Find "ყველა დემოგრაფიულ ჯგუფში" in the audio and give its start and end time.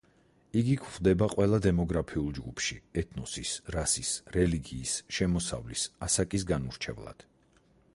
1.33-2.79